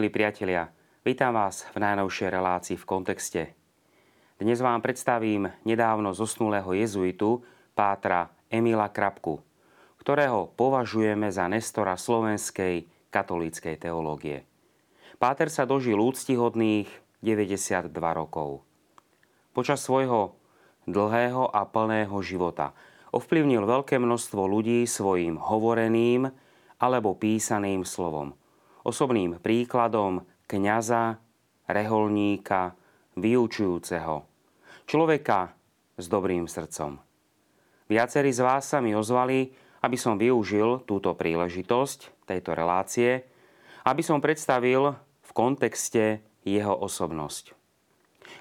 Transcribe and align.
Milí 0.00 0.16
priatelia, 0.16 0.72
vítam 1.04 1.36
vás 1.36 1.68
v 1.76 1.84
najnovšej 1.84 2.32
relácii 2.32 2.80
v 2.80 2.88
kontexte. 2.88 3.42
Dnes 4.40 4.56
vám 4.64 4.80
predstavím 4.80 5.52
nedávno 5.68 6.16
zosnulého 6.16 6.72
jezuitu 6.72 7.44
pátra 7.76 8.32
Emila 8.48 8.88
Krapku, 8.88 9.44
ktorého 10.00 10.56
považujeme 10.56 11.28
za 11.28 11.52
nestora 11.52 12.00
slovenskej 12.00 12.88
katolíckej 13.12 13.76
teológie. 13.76 14.48
Páter 15.20 15.52
sa 15.52 15.68
dožil 15.68 16.00
úctihodných 16.00 16.88
92 17.20 17.92
rokov. 17.92 18.64
Počas 19.52 19.84
svojho 19.84 20.32
dlhého 20.88 21.44
a 21.52 21.68
plného 21.68 22.16
života 22.24 22.72
ovplyvnil 23.12 23.68
veľké 23.68 24.00
množstvo 24.00 24.48
ľudí 24.48 24.80
svojim 24.88 25.36
hovoreným 25.36 26.32
alebo 26.80 27.12
písaným 27.20 27.84
slovom– 27.84 28.32
osobným 28.86 29.40
príkladom 29.40 30.24
kňaza, 30.50 31.18
reholníka, 31.70 32.74
vyučujúceho, 33.14 34.26
človeka 34.88 35.54
s 36.00 36.06
dobrým 36.08 36.48
srdcom. 36.48 36.98
Viacerí 37.90 38.30
z 38.30 38.40
vás 38.42 38.70
sa 38.70 38.78
mi 38.78 38.94
ozvali, 38.94 39.50
aby 39.82 39.96
som 39.96 40.20
využil 40.20 40.86
túto 40.86 41.16
príležitosť 41.16 42.26
tejto 42.28 42.54
relácie, 42.54 43.26
aby 43.84 44.02
som 44.04 44.22
predstavil 44.22 44.94
v 45.24 45.30
kontexte 45.32 46.22
jeho 46.46 46.74
osobnosť. 46.74 47.56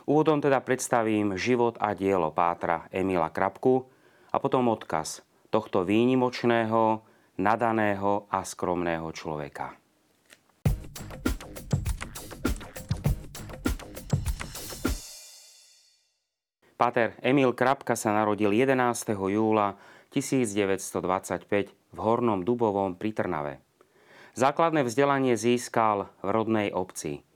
Úvodom 0.06 0.42
teda 0.42 0.62
predstavím 0.62 1.34
život 1.38 1.78
a 1.82 1.98
dielo 1.98 2.30
pátra 2.30 2.86
Emila 2.94 3.34
Krapku 3.34 3.90
a 4.30 4.38
potom 4.38 4.70
odkaz 4.70 5.26
tohto 5.50 5.82
výnimočného, 5.82 7.02
nadaného 7.42 8.30
a 8.30 8.46
skromného 8.46 9.10
človeka. 9.16 9.74
Páter 16.80 17.20
Emil 17.20 17.52
Krapka 17.52 18.00
sa 18.00 18.16
narodil 18.16 18.56
11. 18.56 19.12
júla 19.12 19.76
1925 20.16 21.76
v 21.76 21.98
Hornom 22.00 22.48
Dubovom 22.48 22.96
pri 22.96 23.12
Trnave. 23.12 23.60
Základné 24.40 24.88
vzdelanie 24.88 25.36
získal 25.36 26.08
v 26.24 26.30
rodnej 26.32 26.72
obci. 26.72 27.28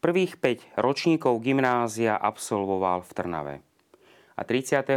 Prvých 0.00 0.40
5 0.40 0.80
ročníkov 0.80 1.44
gymnázia 1.44 2.16
absolvoval 2.16 3.04
v 3.04 3.10
Trnave. 3.12 3.54
A 4.32 4.48
30. 4.48 4.88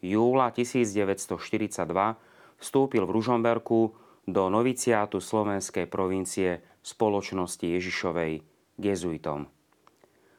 júla 0.00 0.48
1942 0.48 1.36
vstúpil 2.56 3.04
v 3.04 3.14
Ružomberku 3.20 3.80
do 4.32 4.42
noviciátu 4.48 5.20
slovenskej 5.20 5.92
provincie 5.92 6.64
spoločnosti 6.80 7.68
Ježišovej 7.68 8.40
jezuitom. 8.80 9.44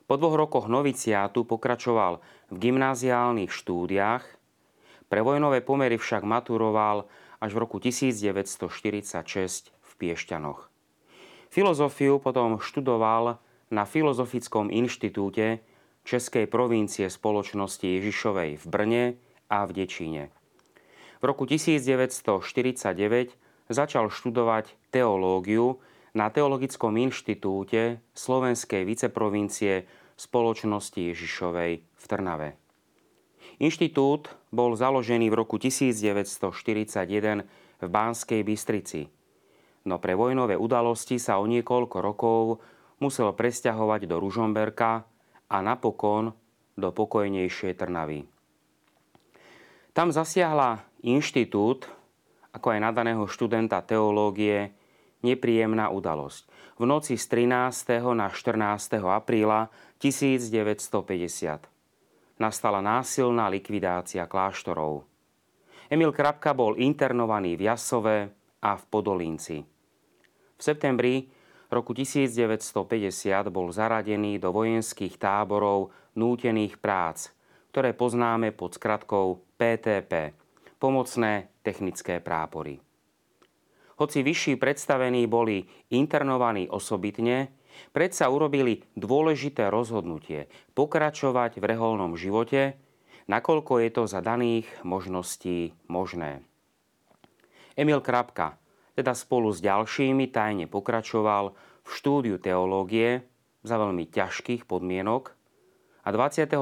Po 0.03 0.19
dvoch 0.19 0.35
rokoch 0.35 0.65
noviciátu 0.67 1.47
pokračoval 1.47 2.19
v 2.51 2.55
gymnáziálnych 2.59 3.51
štúdiách, 3.51 4.23
pre 5.07 5.21
vojnové 5.21 5.61
pomery 5.61 6.01
však 6.01 6.25
maturoval 6.25 7.05
až 7.37 7.51
v 7.53 7.61
roku 7.61 7.77
1946 7.77 9.69
v 9.69 9.91
Piešťanoch. 9.99 10.73
Filozofiu 11.53 12.17
potom 12.17 12.57
študoval 12.57 13.37
na 13.69 13.83
Filozofickom 13.85 14.73
inštitúte 14.73 15.61
Českej 16.03 16.49
provincie 16.49 17.07
spoločnosti 17.07 17.85
Ježišovej 17.85 18.59
v 18.59 18.65
Brne 18.65 19.03
a 19.47 19.63
v 19.69 19.71
Dečíne. 19.85 20.33
V 21.21 21.23
roku 21.23 21.47
1949 21.47 23.37
začal 23.71 24.11
študovať 24.11 24.75
teológiu 24.91 25.79
na 26.13 26.29
Teologickom 26.29 26.93
inštitúte 27.01 27.97
Slovenskej 28.13 28.85
viceprovincie 28.85 29.89
spoločnosti 30.13 30.97
Ježišovej 30.97 31.71
v 31.81 32.05
Trnave. 32.05 32.53
Inštitút 33.57 34.29
bol 34.53 34.77
založený 34.77 35.33
v 35.33 35.35
roku 35.35 35.57
1941 35.57 37.49
v 37.81 37.85
Banskej 37.89 38.41
Bystrici, 38.45 39.09
no 39.89 39.97
pre 39.97 40.13
vojnové 40.13 40.53
udalosti 40.53 41.17
sa 41.17 41.41
o 41.41 41.49
niekoľko 41.49 41.97
rokov 41.99 42.63
musel 43.01 43.33
presťahovať 43.33 44.07
do 44.07 44.15
Ružomberka 44.21 45.03
a 45.49 45.57
napokon 45.59 46.31
do 46.77 46.89
pokojnejšej 46.93 47.73
Trnavy. 47.77 48.25
Tam 49.93 50.09
zasiahla 50.09 50.81
inštitút, 51.05 51.85
ako 52.53 52.73
aj 52.73 52.79
nadaného 52.81 53.25
študenta 53.29 53.81
teológie, 53.85 54.73
nepríjemná 55.23 55.89
udalosť. 55.89 56.45
V 56.77 56.83
noci 56.85 57.15
z 57.17 57.25
13. 57.47 58.03
na 58.13 58.27
14. 58.29 58.99
apríla 59.01 59.71
1950 59.97 61.73
nastala 62.41 62.81
násilná 62.81 63.47
likvidácia 63.47 64.25
kláštorov. 64.25 65.05
Emil 65.87 66.11
Krapka 66.11 66.51
bol 66.51 66.75
internovaný 66.79 67.55
v 67.59 67.71
Jasove 67.71 68.17
a 68.63 68.71
v 68.75 68.83
Podolínci. 68.89 69.57
V 70.57 70.61
septembri 70.61 71.29
roku 71.69 71.93
1950 71.93 73.47
bol 73.47 73.69
zaradený 73.69 74.41
do 74.41 74.49
vojenských 74.51 75.19
táborov 75.19 75.93
nútených 76.17 76.79
prác, 76.81 77.31
ktoré 77.73 77.93
poznáme 77.93 78.53
pod 78.53 78.77
skratkou 78.77 79.41
PTP, 79.57 80.33
pomocné 80.77 81.49
technické 81.61 82.19
prápory. 82.19 82.81
Hoci 84.01 84.25
vyšší 84.25 84.57
predstavení 84.57 85.29
boli 85.29 85.69
internovaní 85.93 86.65
osobitne, 86.65 87.53
predsa 87.93 88.29
urobili 88.29 88.81
dôležité 88.97 89.69
rozhodnutie 89.69 90.49
pokračovať 90.73 91.61
v 91.61 91.65
reholnom 91.65 92.17
živote, 92.17 92.77
nakoľko 93.29 93.73
je 93.85 93.89
to 93.93 94.03
za 94.09 94.19
daných 94.25 94.67
možností 94.81 95.77
možné. 95.85 96.41
Emil 97.77 98.01
Krapka 98.01 98.57
teda 98.93 99.17
spolu 99.17 99.49
s 99.49 99.61
ďalšími 99.61 100.29
tajne 100.29 100.69
pokračoval 100.69 101.53
v 101.83 101.89
štúdiu 101.89 102.37
teológie 102.37 103.25
za 103.65 103.81
veľmi 103.81 104.05
ťažkých 104.09 104.69
podmienok 104.69 105.33
a 106.05 106.09
23. 106.11 106.53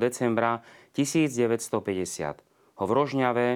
decembra 0.00 0.64
1950 0.96 2.80
ho 2.80 2.84
v 2.88 2.92
Rožňave 2.92 3.48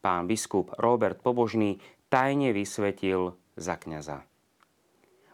pán 0.00 0.24
biskup 0.24 0.72
Robert 0.80 1.20
Pobožný 1.20 1.78
tajne 2.14 2.54
vysvetil 2.54 3.34
za 3.58 3.74
kňaza. 3.74 4.22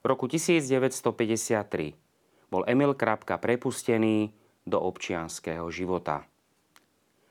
V 0.01 0.05
roku 0.09 0.25
1953 0.25 1.93
bol 2.49 2.65
Emil 2.65 2.97
Krapka 2.97 3.37
prepustený 3.37 4.33
do 4.65 4.81
občianského 4.81 5.69
života. 5.69 6.25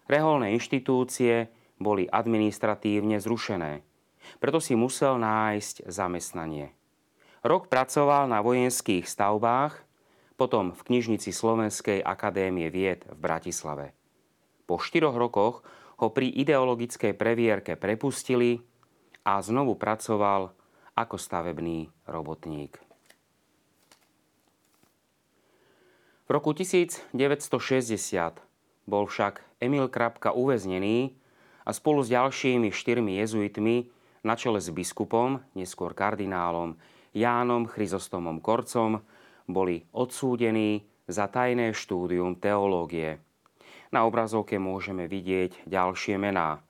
Reholné 0.05 0.53
inštitúcie 0.53 1.49
boli 1.81 2.05
administratívne 2.05 3.17
zrušené, 3.17 3.81
preto 4.37 4.61
si 4.61 4.77
musel 4.77 5.17
nájsť 5.17 5.89
zamestnanie. 5.89 6.69
Rok 7.41 7.73
pracoval 7.73 8.29
na 8.29 8.45
vojenských 8.45 9.09
stavbách, 9.09 9.81
potom 10.37 10.77
v 10.77 10.81
knižnici 10.93 11.33
Slovenskej 11.33 12.05
akadémie 12.05 12.69
vied 12.69 13.01
v 13.09 13.17
Bratislave. 13.17 13.97
Po 14.69 14.77
štyroch 14.77 15.17
rokoch 15.17 15.65
ho 15.97 16.07
pri 16.13 16.29
ideologickej 16.37 17.17
previerke 17.17 17.73
prepustili 17.81 18.68
a 19.29 19.37
znovu 19.45 19.77
pracoval 19.77 20.49
ako 20.97 21.15
stavebný 21.21 21.93
robotník. 22.09 22.81
V 26.25 26.29
roku 26.33 26.57
1960 26.57 27.13
bol 28.89 29.05
však 29.05 29.61
Emil 29.61 29.85
Krapka 29.85 30.33
uväznený 30.33 31.13
a 31.61 31.69
spolu 31.69 32.01
s 32.01 32.09
ďalšími 32.09 32.73
štyrmi 32.73 33.21
jezuitmi 33.21 33.75
na 34.25 34.33
čele 34.33 34.57
s 34.57 34.73
biskupom, 34.73 35.45
neskôr 35.53 35.93
kardinálom 35.93 36.73
Jánom 37.13 37.69
Chryzostomom 37.69 38.41
Korcom, 38.41 39.05
boli 39.45 39.85
odsúdení 39.93 40.85
za 41.09 41.29
tajné 41.29 41.73
štúdium 41.73 42.37
teológie. 42.37 43.21
Na 43.89 44.05
obrazovke 44.05 44.61
môžeme 44.61 45.09
vidieť 45.09 45.65
ďalšie 45.65 46.21
mená. 46.21 46.61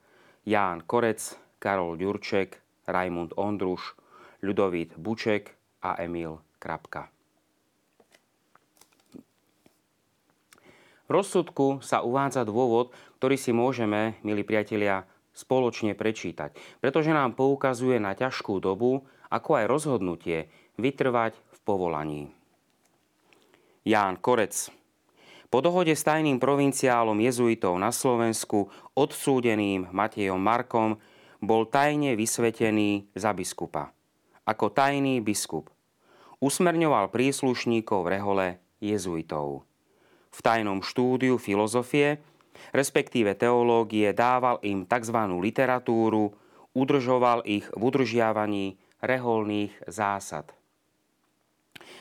Ján 0.48 0.88
Korec, 0.88 1.36
Karol 1.60 2.00
Ďurček, 2.00 2.58
Rajmund 2.88 3.36
Ondruš, 3.36 3.94
Ľudovít 4.40 4.96
Buček 4.96 5.54
a 5.84 6.00
Emil 6.00 6.40
Krapka. 6.58 7.12
V 11.06 11.10
rozsudku 11.12 11.84
sa 11.84 12.06
uvádza 12.06 12.46
dôvod, 12.46 12.96
ktorý 13.20 13.36
si 13.36 13.52
môžeme, 13.52 14.16
milí 14.24 14.46
priatelia, 14.46 15.10
spoločne 15.34 15.98
prečítať, 15.98 16.56
pretože 16.80 17.12
nám 17.12 17.34
poukazuje 17.34 17.98
na 17.98 18.14
ťažkú 18.14 18.62
dobu, 18.62 19.04
ako 19.34 19.50
aj 19.60 19.66
rozhodnutie 19.66 20.54
vytrvať 20.78 21.34
v 21.34 21.58
povolaní. 21.66 22.24
Ján 23.84 24.22
Korec 24.22 24.70
po 25.50 25.66
dohode 25.66 25.98
s 25.98 26.06
tajným 26.06 26.38
provinciálom 26.38 27.18
jezuitov 27.18 27.74
na 27.82 27.90
Slovensku, 27.90 28.70
odsúdeným 28.94 29.90
Matejom 29.90 30.38
Markom, 30.38 31.02
bol 31.40 31.64
tajne 31.68 32.20
vysvetený 32.20 33.08
za 33.16 33.32
biskupa. 33.32 33.96
Ako 34.44 34.72
tajný 34.72 35.24
biskup. 35.24 35.72
usmerňoval 36.40 37.12
príslušníkov 37.12 38.08
rehole 38.08 38.64
jezuitov. 38.80 39.68
V 40.32 40.40
tajnom 40.40 40.80
štúdiu 40.80 41.36
filozofie, 41.36 42.24
respektíve 42.72 43.36
teológie, 43.36 44.12
dával 44.16 44.60
im 44.64 44.88
tzv. 44.88 45.18
literatúru, 45.40 46.32
udržoval 46.72 47.44
ich 47.44 47.68
v 47.76 47.82
udržiavaní 47.82 48.80
reholných 49.04 49.76
zásad. 49.88 50.52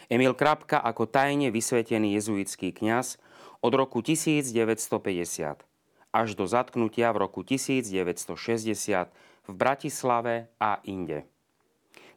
Emil 0.06 0.34
Krapka 0.34 0.79
ako 0.82 1.11
tajne 1.11 1.50
vysvetený 1.50 2.17
jezuitský 2.17 2.75
kňaz 2.75 3.19
od 3.61 3.73
roku 3.75 4.00
1950 4.00 5.68
až 6.19 6.35
do 6.35 6.50
zatknutia 6.50 7.15
v 7.15 7.23
roku 7.23 7.47
1960 7.47 8.26
v 9.47 9.53
Bratislave 9.55 10.50
a 10.59 10.82
inde. 10.82 11.23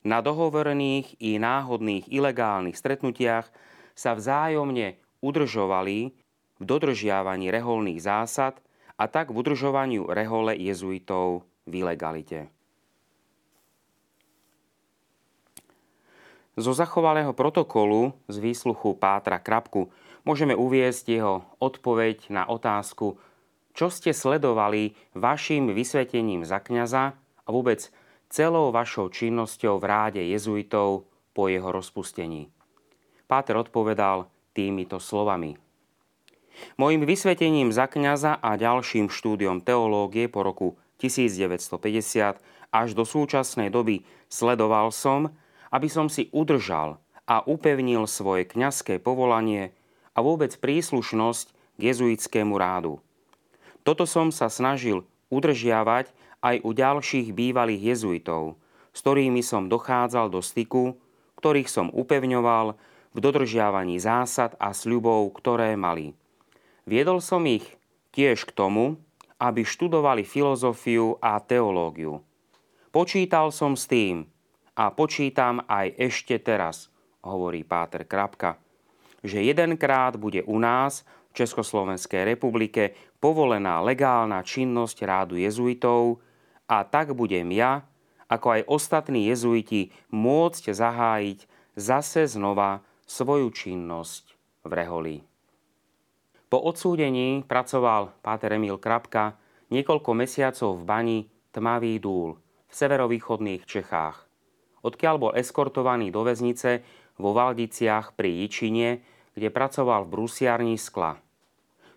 Na 0.01 0.25
dohovorených 0.25 1.21
i 1.21 1.37
náhodných 1.37 2.09
ilegálnych 2.09 2.73
stretnutiach 2.73 3.53
sa 3.93 4.17
vzájomne 4.17 4.97
udržovali 5.21 6.17
v 6.57 6.63
dodržiavaní 6.65 7.53
reholných 7.53 8.01
zásad 8.01 8.57
a 8.97 9.05
tak 9.05 9.29
v 9.29 9.37
udržovaniu 9.45 10.09
rehole 10.09 10.57
jezuitov 10.57 11.45
v 11.69 11.85
ilegalite. 11.85 12.49
Zo 16.57 16.73
zachovalého 16.73 17.31
protokolu 17.37 18.17
z 18.27 18.37
výsluchu 18.41 18.97
Pátra 18.97 19.37
Krapku 19.37 19.93
môžeme 20.27 20.57
uviesť 20.57 21.05
jeho 21.07 21.35
odpoveď 21.61 22.27
na 22.33 22.43
otázku, 22.49 23.17
čo 23.71 23.91
ste 23.91 24.11
sledovali 24.11 24.93
vašim 25.15 25.71
vysvetením 25.71 26.43
za 26.43 26.59
kňaza 26.59 27.15
a 27.17 27.47
vôbec 27.49 27.91
celou 28.31 28.71
vašou 28.71 29.11
činnosťou 29.11 29.79
v 29.79 29.85
ráde 29.85 30.21
jezuitov 30.23 31.07
po 31.35 31.51
jeho 31.51 31.71
rozpustení. 31.71 32.51
Páter 33.27 33.55
odpovedal 33.59 34.27
týmito 34.51 34.99
slovami. 34.99 35.55
Mojím 36.75 37.07
vysvetením 37.07 37.71
za 37.71 37.87
kňaza 37.87 38.43
a 38.43 38.59
ďalším 38.59 39.07
štúdiom 39.07 39.63
teológie 39.63 40.27
po 40.27 40.43
roku 40.43 40.75
1950 40.99 42.39
až 42.71 42.87
do 42.95 43.03
súčasnej 43.03 43.71
doby 43.71 44.03
sledoval 44.31 44.91
som, 44.95 45.31
aby 45.71 45.87
som 45.87 46.11
si 46.11 46.27
udržal 46.35 46.99
a 47.27 47.43
upevnil 47.47 48.07
svoje 48.07 48.47
kňazské 48.47 48.99
povolanie 48.99 49.71
a 50.11 50.19
vôbec 50.19 50.51
príslušnosť 50.59 51.47
k 51.79 51.81
jezuitskému 51.81 52.55
rádu. 52.59 52.99
Toto 53.81 54.05
som 54.05 54.29
sa 54.29 54.47
snažil 54.51 55.05
udržiavať 55.33 56.13
aj 56.41 56.55
u 56.65 56.69
ďalších 56.73 57.33
bývalých 57.33 57.95
jezuitov, 57.95 58.57
s 58.91 58.99
ktorými 59.01 59.41
som 59.41 59.69
dochádzal 59.71 60.29
do 60.33 60.41
styku, 60.43 60.97
ktorých 61.37 61.69
som 61.69 61.87
upevňoval 61.89 62.77
v 63.11 63.17
dodržiavaní 63.17 63.97
zásad 63.97 64.53
a 64.61 64.71
sľubov, 64.71 65.33
ktoré 65.37 65.73
mali. 65.75 66.13
Viedol 66.85 67.21
som 67.21 67.45
ich 67.47 67.65
tiež 68.13 68.45
k 68.47 68.51
tomu, 68.51 68.99
aby 69.41 69.65
študovali 69.65 70.21
filozofiu 70.21 71.17
a 71.17 71.41
teológiu. 71.41 72.21
Počítal 72.93 73.49
som 73.49 73.73
s 73.73 73.89
tým, 73.89 74.27
a 74.75 74.89
počítam 74.91 75.61
aj 75.67 75.93
ešte 75.99 76.39
teraz, 76.39 76.87
hovorí 77.21 77.67
Páter 77.67 78.07
Krapka, 78.07 78.57
že 79.21 79.43
jedenkrát 79.43 80.15
bude 80.17 80.41
u 80.47 80.57
nás 80.57 81.03
v 81.31 81.43
Československej 81.43 82.25
republike 82.25 82.95
povolená 83.21 83.79
legálna 83.85 84.41
činnosť 84.41 84.97
rádu 85.05 85.37
jezuitov 85.37 86.19
a 86.65 86.81
tak 86.83 87.13
budem 87.13 87.53
ja, 87.53 87.85
ako 88.27 88.59
aj 88.59 88.61
ostatní 88.67 89.29
jezuiti, 89.29 89.93
môcť 90.09 90.73
zahájiť 90.73 91.39
zase 91.77 92.25
znova 92.25 92.81
svoju 93.05 93.53
činnosť 93.53 94.35
v 94.65 94.71
Reholi. 94.73 95.17
Po 96.51 96.59
odsúdení 96.59 97.47
pracoval 97.47 98.19
Páter 98.19 98.59
Emil 98.59 98.75
Krapka 98.75 99.39
niekoľko 99.71 100.11
mesiacov 100.11 100.81
v 100.81 100.83
bani 100.83 101.19
Tmavý 101.53 102.01
dúl 102.01 102.35
v 102.67 102.73
severovýchodných 102.73 103.63
Čechách 103.63 104.31
odkiaľ 104.81 105.15
bol 105.17 105.31
eskortovaný 105.37 106.09
do 106.09 106.25
väznice 106.25 106.81
vo 107.21 107.31
Valdiciach 107.37 108.17
pri 108.17 108.45
Jičine, 108.45 109.01
kde 109.37 109.53
pracoval 109.53 110.05
v 110.05 110.11
brusiarni 110.17 110.75
skla. 110.75 111.21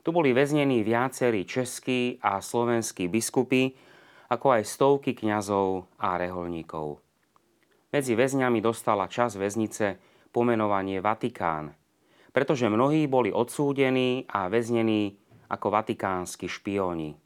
Tu 0.04 0.12
boli 0.12 0.36
väznení 0.36 0.84
viacerí 0.84 1.48
českí 1.48 2.20
a 2.20 2.36
slovenskí 2.44 3.08
biskupy, 3.08 3.72
ako 4.28 4.60
aj 4.60 4.62
stovky 4.68 5.16
kňazov 5.16 5.88
a 5.96 6.20
reholníkov. 6.20 7.00
Medzi 7.88 8.12
väzňami 8.12 8.60
dostala 8.60 9.08
čas 9.08 9.40
väznice 9.40 9.96
pomenovanie 10.28 11.00
Vatikán, 11.00 11.72
pretože 12.36 12.68
mnohí 12.68 13.08
boli 13.08 13.32
odsúdení 13.32 14.28
a 14.28 14.52
väznení 14.52 15.16
ako 15.48 15.72
vatikánsky 15.72 16.52
špióni. 16.52 17.16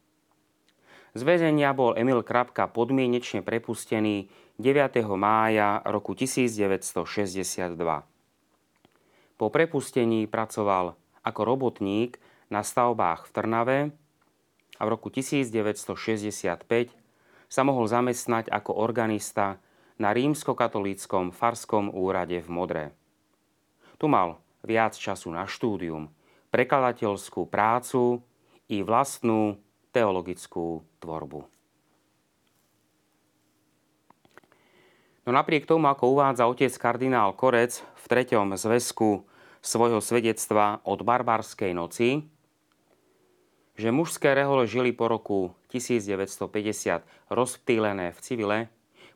Z 1.18 1.20
väzenia 1.26 1.74
bol 1.74 1.98
Emil 1.98 2.22
Krapka 2.22 2.70
podmienečne 2.70 3.42
prepustený 3.42 4.30
9. 4.60 5.02
mája 5.18 5.82
roku 5.82 6.14
1962. 6.14 7.74
Po 9.34 9.46
prepustení 9.50 10.30
pracoval 10.30 10.94
ako 11.26 11.40
robotník 11.42 12.20
na 12.48 12.64
stavbách 12.64 13.28
v 13.28 13.32
Trnave 13.32 13.78
a 14.76 14.82
v 14.84 14.88
roku 14.88 15.08
1965 15.12 15.88
sa 17.48 17.62
mohol 17.64 17.88
zamestnať 17.88 18.52
ako 18.52 18.76
organista 18.76 19.60
na 19.96 20.12
rímskokatolíckom 20.12 21.32
farskom 21.34 21.90
úrade 21.90 22.38
v 22.38 22.48
Modre. 22.48 22.84
Tu 23.98 24.06
mal 24.06 24.38
viac 24.62 24.94
času 24.94 25.32
na 25.32 25.48
štúdium, 25.48 26.12
prekladateľskú 26.54 27.50
prácu 27.50 28.22
i 28.70 28.84
vlastnú 28.84 29.58
teologickú 29.90 30.86
tvorbu. 31.02 31.40
No 35.28 35.36
napriek 35.36 35.68
tomu, 35.68 35.92
ako 35.92 36.16
uvádza 36.16 36.48
otec 36.48 36.72
kardinál 36.80 37.36
Korec 37.36 37.84
v 37.84 38.04
treťom 38.08 38.56
zväzku 38.56 39.28
svojho 39.60 40.00
svedectva 40.00 40.80
od 40.88 41.04
barbarskej 41.04 41.76
noci, 41.76 42.24
že 43.78 43.94
mužské 43.94 44.34
rehole 44.34 44.66
žili 44.66 44.90
po 44.90 45.06
roku 45.06 45.54
1950 45.70 47.30
rozptýlené 47.30 48.10
v 48.10 48.18
civile, 48.18 48.58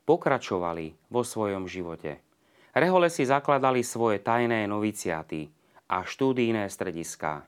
pokračovali 0.07 0.95
vo 1.11 1.26
svojom 1.26 1.66
živote. 1.66 2.23
Rehole 2.71 3.11
si 3.11 3.26
zakladali 3.26 3.83
svoje 3.83 4.23
tajné 4.23 4.71
noviciaty 4.71 5.50
a 5.90 6.07
štúdijné 6.07 6.71
strediská. 6.71 7.42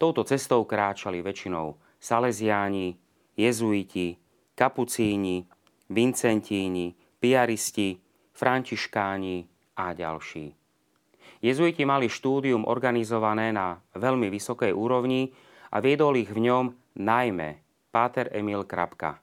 Touto 0.00 0.24
cestou 0.24 0.64
kráčali 0.64 1.20
väčšinou 1.20 1.76
Salesiáni, 2.00 2.96
jezuiti, 3.36 4.16
kapucíni, 4.56 5.44
vincentíni, 5.92 6.96
piaristi, 7.20 8.00
františkáni 8.32 9.44
a 9.76 9.92
ďalší. 9.92 10.56
Jezuiti 11.44 11.84
mali 11.84 12.08
štúdium 12.08 12.64
organizované 12.64 13.52
na 13.52 13.76
veľmi 13.92 14.32
vysokej 14.32 14.72
úrovni 14.72 15.32
a 15.70 15.78
viedol 15.78 16.18
ich 16.18 16.30
v 16.30 16.50
ňom 16.50 16.74
najmä 16.98 17.62
Páter 17.90 18.30
Emil 18.30 18.66
Krapka, 18.66 19.22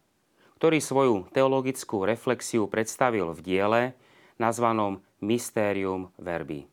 ktorý 0.60 0.80
svoju 0.80 1.16
teologickú 1.32 2.04
reflexiu 2.04 2.68
predstavil 2.68 3.32
v 3.36 3.40
diele 3.44 3.82
nazvanom 4.40 5.04
Mysterium 5.24 6.12
Verbi. 6.20 6.68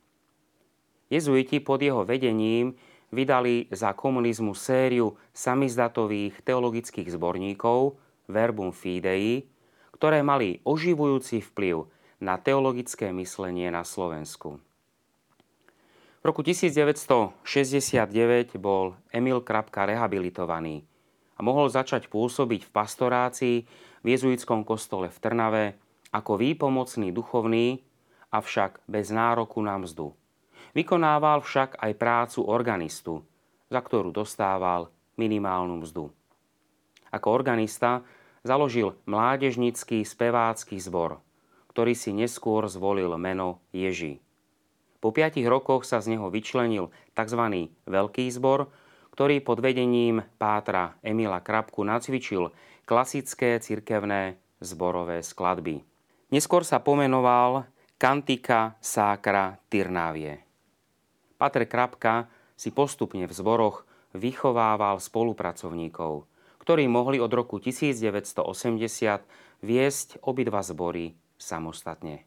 Jezuiti 1.10 1.62
pod 1.62 1.82
jeho 1.82 2.02
vedením 2.02 2.74
vydali 3.14 3.70
za 3.70 3.94
komunizmu 3.94 4.58
sériu 4.58 5.14
samizdatových 5.30 6.42
teologických 6.42 7.14
zborníkov 7.14 7.94
Verbum 8.26 8.74
Fidei, 8.74 9.46
ktoré 9.94 10.26
mali 10.26 10.58
oživujúci 10.66 11.44
vplyv 11.54 11.86
na 12.18 12.40
teologické 12.40 13.14
myslenie 13.14 13.70
na 13.70 13.86
Slovensku. 13.86 14.58
V 16.24 16.32
roku 16.32 16.40
1969 16.40 17.36
bol 18.56 18.96
Emil 19.12 19.44
Krapka 19.44 19.84
rehabilitovaný 19.84 20.80
a 21.36 21.44
mohol 21.44 21.68
začať 21.68 22.08
pôsobiť 22.08 22.64
v 22.64 22.70
pastorácii 22.72 23.56
v 24.00 24.06
jezuitskom 24.08 24.64
kostole 24.64 25.12
v 25.12 25.18
Trnave 25.20 25.76
ako 26.16 26.40
výpomocný 26.40 27.12
duchovný, 27.12 27.84
avšak 28.32 28.88
bez 28.88 29.12
nároku 29.12 29.60
na 29.60 29.76
mzdu. 29.76 30.16
Vykonával 30.72 31.44
však 31.44 31.76
aj 31.76 31.92
prácu 31.92 32.40
organistu, 32.48 33.20
za 33.68 33.84
ktorú 33.84 34.08
dostával 34.08 34.88
minimálnu 35.20 35.84
mzdu. 35.84 36.08
Ako 37.12 37.36
organista 37.36 38.00
založil 38.40 38.96
mládežnický 39.04 40.00
spevácky 40.08 40.80
zbor, 40.80 41.20
ktorý 41.68 41.92
si 41.92 42.16
neskôr 42.16 42.64
zvolil 42.64 43.12
meno 43.20 43.60
Ježi. 43.76 44.24
Po 45.04 45.12
piatich 45.12 45.44
rokoch 45.44 45.84
sa 45.84 46.00
z 46.00 46.16
neho 46.16 46.32
vyčlenil 46.32 46.88
tzv. 47.12 47.68
Veľký 47.84 48.24
zbor, 48.32 48.72
ktorý 49.12 49.44
pod 49.44 49.60
vedením 49.60 50.24
pátra 50.40 50.96
Emila 51.04 51.44
Krapku 51.44 51.84
nacvičil 51.84 52.48
klasické 52.88 53.60
cirkevné 53.60 54.40
zborové 54.64 55.20
skladby. 55.20 55.84
Neskôr 56.32 56.64
sa 56.64 56.80
pomenoval 56.80 57.68
Kantika 58.00 58.80
Sacra 58.80 59.60
Tyrnavie. 59.68 60.40
Pater 61.36 61.68
Krapka 61.68 62.24
si 62.56 62.72
postupne 62.72 63.28
v 63.28 63.32
zboroch 63.36 63.84
vychovával 64.16 65.04
spolupracovníkov, 65.04 66.24
ktorí 66.64 66.88
mohli 66.88 67.20
od 67.20 67.28
roku 67.28 67.60
1980 67.60 68.40
viesť 69.60 70.08
obidva 70.24 70.64
zbory 70.64 71.12
samostatne. 71.36 72.24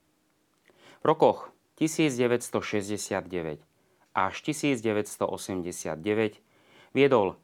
V 1.01 1.05
rokoch 1.09 1.56
1969 1.77 3.61
až 4.17 4.41
1989 4.41 6.41
viedol 6.97 7.37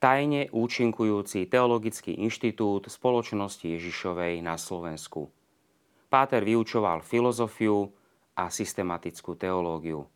tajne 0.00 0.48
účinkujúci 0.48 1.44
Teologický 1.44 2.16
inštitút 2.24 2.88
Spoločnosti 2.88 3.68
Ježišovej 3.68 4.40
na 4.40 4.56
Slovensku. 4.56 5.28
Páter 6.08 6.40
vyučoval 6.40 7.04
filozofiu 7.04 7.92
a 8.32 8.48
systematickú 8.48 9.36
teológiu. 9.36 10.08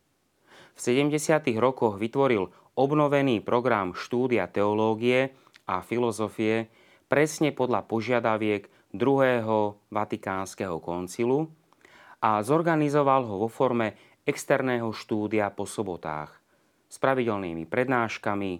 V 0.73 0.79
70. 0.81 1.21
rokoch 1.61 2.01
vytvoril 2.01 2.49
obnovený 2.73 3.45
program 3.45 3.93
štúdia 3.93 4.49
teológie 4.49 5.37
a 5.69 5.85
filozofie 5.85 6.65
presne 7.05 7.53
podľa 7.53 7.85
požiadaviek 7.85 8.65
druhého 8.89 9.77
Vatikánskeho 9.93 10.81
koncilu 10.81 11.60
a 12.21 12.37
zorganizoval 12.45 13.25
ho 13.25 13.45
vo 13.45 13.49
forme 13.49 13.97
externého 14.21 14.93
štúdia 14.93 15.49
po 15.49 15.65
sobotách 15.65 16.37
s 16.85 17.01
pravidelnými 17.01 17.65
prednáškami, 17.65 18.51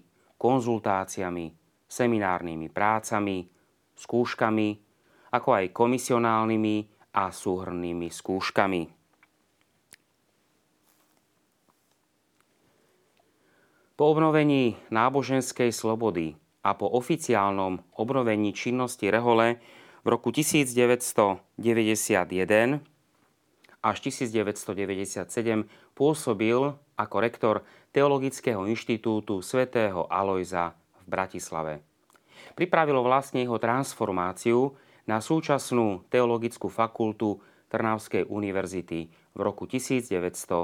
konzultáciami, 0.41 1.53
seminárnymi 1.86 2.68
prácami, 2.74 3.46
skúškami, 3.94 4.70
ako 5.32 5.50
aj 5.62 5.65
komisionálnymi 5.70 6.75
a 7.13 7.30
súhrnými 7.30 8.10
skúškami. 8.10 8.82
Po 13.94 14.03
obnovení 14.10 14.82
náboženskej 14.89 15.70
slobody 15.70 16.34
a 16.65 16.74
po 16.74 16.89
oficiálnom 16.89 17.86
obnovení 17.94 18.50
činnosti 18.50 19.13
Rehole 19.13 19.62
v 20.01 20.08
roku 20.10 20.34
1991 20.34 22.90
až 23.81 23.97
1997 24.05 25.25
pôsobil 25.97 26.57
ako 26.95 27.17
rektor 27.17 27.55
Teologického 27.91 28.63
inštitútu 28.69 29.43
svätého 29.43 30.07
Alojza 30.07 30.77
v 31.03 31.05
Bratislave. 31.09 31.73
Pripravilo 32.55 33.03
vlastne 33.03 33.43
jeho 33.43 33.59
transformáciu 33.59 34.77
na 35.09 35.19
súčasnú 35.19 36.05
teologickú 36.07 36.69
fakultu 36.71 37.41
Trnavskej 37.67 38.27
univerzity 38.31 39.11
v 39.11 39.39
roku 39.39 39.67
1997. 39.67 40.61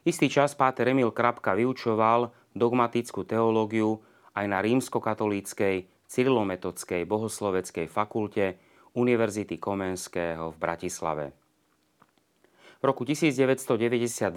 Istý 0.00 0.26
čas 0.32 0.56
páter 0.56 0.90
Emil 0.90 1.12
Krapka 1.12 1.52
vyučoval 1.54 2.32
dogmatickú 2.54 3.26
teológiu 3.26 4.02
aj 4.34 4.46
na 4.48 4.58
rímskokatolíckej 4.62 5.86
cyrilometodskej 6.10 7.06
bohosloveckej 7.06 7.86
fakulte 7.86 8.58
Univerzity 8.94 9.58
Komenského 9.58 10.50
v 10.50 10.56
Bratislave. 10.58 11.26
V 12.80 12.84
roku 12.84 13.04
1992 13.04 14.34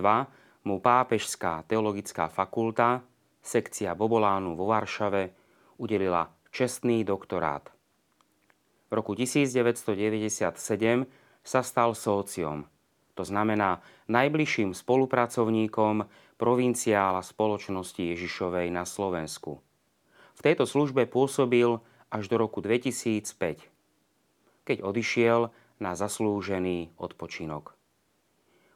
mu 0.64 0.80
Pápežská 0.80 1.64
teologická 1.66 2.28
fakulta, 2.28 3.02
sekcia 3.42 3.96
Bobolánu 3.98 4.56
vo 4.56 4.70
Varšave, 4.70 5.32
udelila 5.82 6.30
čestný 6.54 7.02
doktorát. 7.04 7.72
V 8.88 8.94
roku 8.94 9.18
1997 9.18 10.54
sa 11.42 11.62
stal 11.66 11.98
sóciom, 11.98 12.70
to 13.18 13.24
znamená 13.26 13.82
najbližším 14.06 14.78
spolupracovníkom 14.78 16.06
provinciála 16.38 17.22
spoločnosti 17.26 18.02
Ježišovej 18.02 18.70
na 18.70 18.86
Slovensku. 18.86 19.62
V 20.34 20.42
tejto 20.42 20.66
službe 20.66 21.06
pôsobil 21.06 21.78
až 22.14 22.24
do 22.30 22.38
roku 22.38 22.62
2005 22.62 23.73
keď 24.64 24.84
odišiel 24.84 25.52
na 25.80 25.92
zaslúžený 25.94 26.96
odpočinok. 27.00 27.76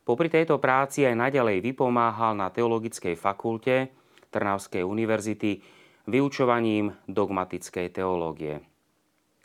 Popri 0.08 0.32
tejto 0.32 0.60
práci 0.60 1.04
aj 1.04 1.20
naďalej 1.20 1.60
vypomáhal 1.60 2.32
na 2.36 2.48
Teologickej 2.48 3.20
fakulte 3.20 3.92
Trnavskej 4.32 4.84
univerzity 4.84 5.60
vyučovaním 6.08 6.96
dogmatickej 7.12 7.92
teológie. 7.92 8.64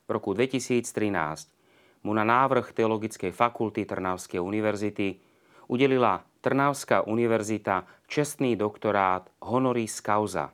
V 0.07 0.09
roku 0.11 0.35
2013 0.35 2.07
mu 2.07 2.15
na 2.15 2.23
návrh 2.23 2.75
Teologickej 2.75 3.35
fakulty 3.35 3.87
Trnavskej 3.87 4.39
univerzity 4.39 5.19
udelila 5.67 6.23
Trnavská 6.43 7.07
univerzita 7.07 7.87
čestný 8.07 8.59
doktorát 8.59 9.31
honoris 9.43 10.03
causa 10.03 10.51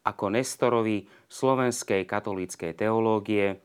ako 0.00 0.32
Nestorovi 0.32 1.04
slovenskej 1.28 2.08
katolíckej 2.08 2.72
teológie 2.72 3.60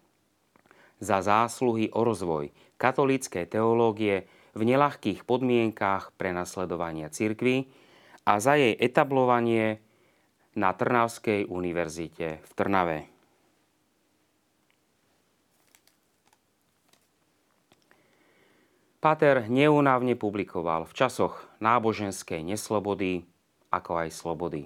za 1.05 1.21
zásluhy 1.21 1.93
o 1.93 2.01
rozvoj 2.01 2.49
katolíckej 2.81 3.45
teológie 3.45 4.25
v 4.57 4.61
nelahkých 4.65 5.21
podmienkách 5.23 6.17
prenasledovania 6.17 7.13
cirkvy 7.13 7.69
a 8.25 8.41
za 8.41 8.57
jej 8.57 8.73
etablovanie 8.73 9.79
na 10.57 10.73
Trnavskej 10.73 11.45
univerzite 11.45 12.41
v 12.41 12.51
Trnave. 12.57 12.99
Pater 19.03 19.45
neúnavne 19.45 20.17
publikoval 20.17 20.89
v 20.89 20.95
časoch 20.97 21.45
náboženskej 21.61 22.41
neslobody, 22.41 23.21
ako 23.69 24.01
aj 24.01 24.09
slobody. 24.09 24.65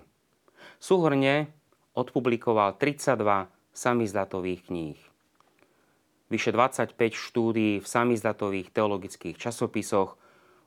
Súhrne 0.79 1.51
odpublikoval 1.91 2.79
32 2.79 3.51
samizdatových 3.75 4.61
kníh 4.71 4.99
vyše 6.29 6.53
25 6.53 6.93
štúdií 7.13 7.81
v 7.81 7.87
samizdatových 7.89 8.69
teologických 8.69 9.35
časopisoch, 9.35 10.15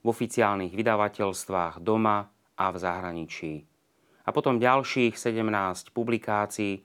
v 0.03 0.07
oficiálnych 0.11 0.75
vydavateľstvách 0.75 1.79
doma 1.79 2.27
a 2.59 2.67
v 2.75 2.77
zahraničí. 2.77 3.53
A 4.27 4.31
potom 4.35 4.59
ďalších 4.59 5.15
17 5.15 5.95
publikácií 5.95 6.83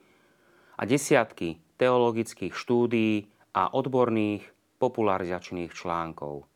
a 0.78 0.82
desiatky 0.86 1.58
teologických 1.78 2.54
štúdií 2.54 3.26
a 3.58 3.74
odborných 3.74 4.46
popularizačných 4.78 5.74
článkov. 5.74 6.46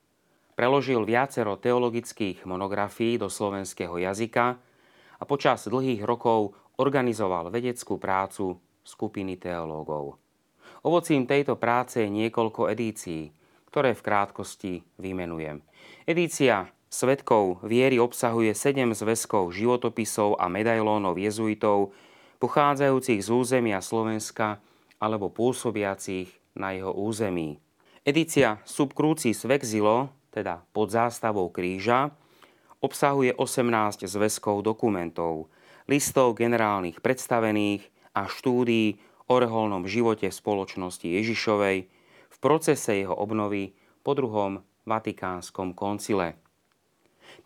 Preložil 0.54 1.02
viacero 1.02 1.58
teologických 1.58 2.46
monografií 2.46 3.18
do 3.18 3.26
slovenského 3.26 3.98
jazyka 3.98 4.46
a 5.18 5.22
počas 5.26 5.66
dlhých 5.66 6.06
rokov 6.06 6.54
organizoval 6.78 7.50
vedeckú 7.50 7.98
prácu 7.98 8.58
skupiny 8.86 9.38
teológov. 9.38 10.21
Ovocím 10.82 11.30
tejto 11.30 11.54
práce 11.54 12.02
je 12.02 12.10
niekoľko 12.10 12.66
edícií, 12.66 13.30
ktoré 13.70 13.94
v 13.94 14.02
krátkosti 14.02 14.72
vymenujem. 14.98 15.62
Edícia 16.02 16.66
Svetkov 16.90 17.62
viery 17.62 18.02
obsahuje 18.02 18.50
7 18.52 18.90
zväzkov 18.92 19.54
životopisov 19.54 20.36
a 20.42 20.50
medailónov 20.50 21.16
jezuitov, 21.16 21.94
pochádzajúcich 22.42 23.22
z 23.22 23.28
územia 23.30 23.78
Slovenska 23.78 24.58
alebo 24.98 25.30
pôsobiacich 25.30 26.28
na 26.58 26.74
jeho 26.74 26.90
území. 26.90 27.62
Edícia 28.02 28.58
Subcrucis 28.66 29.46
Vexilo, 29.46 30.10
teda 30.34 30.66
pod 30.74 30.90
zástavou 30.90 31.46
kríža, 31.54 32.10
obsahuje 32.82 33.30
18 33.38 34.02
zväzkov 34.10 34.66
dokumentov, 34.66 35.46
listov 35.86 36.34
generálnych 36.34 36.98
predstavených 36.98 37.86
a 38.18 38.26
štúdií 38.26 38.98
o 39.32 39.40
reholnom 39.40 39.88
živote 39.88 40.28
spoločnosti 40.28 41.08
Ježišovej 41.08 41.88
v 42.28 42.36
procese 42.36 43.00
jeho 43.00 43.16
obnovy 43.16 43.72
po 44.04 44.12
druhom 44.12 44.60
Vatikánskom 44.84 45.72
koncile. 45.72 46.36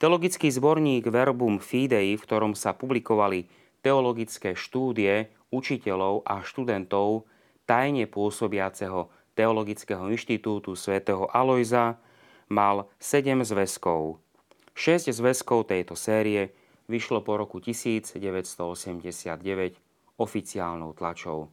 Teologický 0.03 0.51
zborník 0.51 1.07
Verbum 1.07 1.63
Fidei, 1.63 2.19
v 2.19 2.25
ktorom 2.27 2.59
sa 2.59 2.75
publikovali 2.75 3.47
teologické 3.87 4.59
štúdie 4.59 5.31
učiteľov 5.55 6.27
a 6.27 6.43
študentov 6.43 7.23
tajne 7.71 8.11
pôsobiaceho 8.11 9.15
Teologického 9.37 10.09
inštitútu 10.11 10.73
svätého 10.75 11.29
Alojza, 11.29 12.01
mal 12.49 12.89
7 12.99 13.45
zväzkov. 13.45 14.19
6 14.73 15.13
zväzkov 15.13 15.69
tejto 15.69 15.93
série 15.93 16.57
vyšlo 16.89 17.21
po 17.21 17.37
roku 17.37 17.61
1989 17.61 18.17
oficiálnou 20.17 20.97
tlačou 20.97 21.53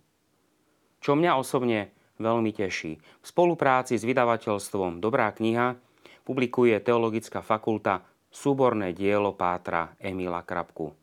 čo 1.03 1.19
mňa 1.19 1.35
osobne 1.35 1.91
veľmi 2.15 2.55
teší. 2.55 2.95
V 2.95 3.25
spolupráci 3.27 3.99
s 3.99 4.07
vydavateľstvom 4.07 5.03
Dobrá 5.03 5.27
kniha 5.35 5.75
publikuje 6.23 6.79
Teologická 6.79 7.43
fakulta 7.43 8.07
súborné 8.31 8.95
dielo 8.95 9.35
Pátra 9.35 9.99
Emila 9.99 10.39
Krapku. 10.47 10.95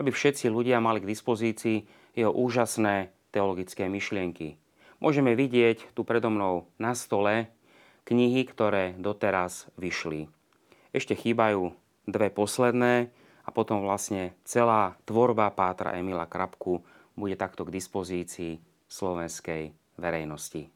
Aby 0.00 0.10
všetci 0.16 0.48
ľudia 0.48 0.80
mali 0.80 1.04
k 1.04 1.10
dispozícii 1.12 1.84
jeho 2.16 2.32
úžasné 2.32 3.12
teologické 3.28 3.84
myšlienky. 3.92 4.56
Môžeme 5.04 5.36
vidieť 5.36 5.92
tu 5.92 6.08
predo 6.08 6.32
mnou 6.32 6.64
na 6.80 6.96
stole 6.96 7.52
knihy, 8.08 8.48
ktoré 8.48 8.96
doteraz 8.96 9.68
vyšli. 9.76 10.32
Ešte 10.96 11.12
chýbajú 11.12 11.76
dve 12.08 12.32
posledné 12.32 13.12
a 13.44 13.48
potom 13.52 13.84
vlastne 13.84 14.32
celá 14.48 14.96
tvorba 15.04 15.52
Pátra 15.52 16.00
Emila 16.00 16.24
Krapku 16.24 16.80
bude 17.12 17.36
takto 17.36 17.68
k 17.68 17.74
dispozícii 17.76 18.73
slovenskej 18.94 19.74
verejnosti. 19.98 20.70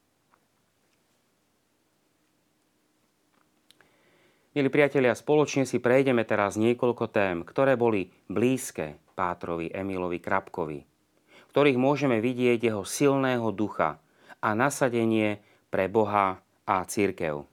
Milí 4.59 4.75
priatelia, 4.75 5.15
spoločne 5.15 5.63
si 5.63 5.79
prejdeme 5.79 6.27
teraz 6.27 6.59
niekoľko 6.59 7.15
tém, 7.15 7.47
ktoré 7.47 7.79
boli 7.79 8.11
blízke 8.27 8.99
Pátrovi 9.15 9.71
Emilovi 9.71 10.19
Krapkovi, 10.19 10.83
v 10.83 11.51
ktorých 11.55 11.79
môžeme 11.79 12.19
vidieť 12.19 12.67
jeho 12.67 12.83
silného 12.83 13.55
ducha 13.55 14.03
a 14.43 14.49
nasadenie 14.59 15.39
pre 15.71 15.87
Boha 15.87 16.43
a 16.67 16.77
církev. 16.83 17.47